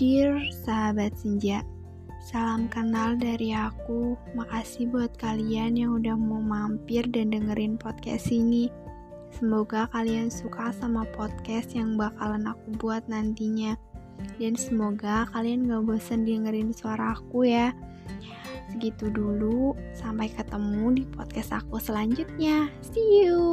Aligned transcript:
Dear 0.00 0.40
sahabat 0.64 1.12
senja, 1.12 1.60
salam 2.24 2.72
kenal 2.72 3.20
dari 3.20 3.52
aku. 3.52 4.16
Makasih 4.32 4.88
buat 4.88 5.12
kalian 5.20 5.76
yang 5.76 6.00
udah 6.00 6.16
mau 6.16 6.40
mampir 6.40 7.04
dan 7.12 7.36
dengerin 7.36 7.76
podcast 7.76 8.32
ini. 8.32 8.72
Semoga 9.28 9.92
kalian 9.92 10.32
suka 10.32 10.72
sama 10.72 11.04
podcast 11.12 11.76
yang 11.76 12.00
bakalan 12.00 12.48
aku 12.48 12.80
buat 12.80 13.04
nantinya. 13.12 13.76
Dan 14.40 14.56
semoga 14.56 15.28
kalian 15.36 15.68
gak 15.68 15.84
bosen 15.84 16.24
dengerin 16.24 16.72
suara 16.72 17.12
aku 17.12 17.44
ya. 17.44 17.76
Segitu 18.72 19.12
dulu, 19.12 19.76
sampai 19.92 20.32
ketemu 20.32 20.96
di 20.96 21.04
podcast 21.12 21.60
aku 21.60 21.76
selanjutnya. 21.76 22.72
See 22.80 23.28
you. 23.28 23.49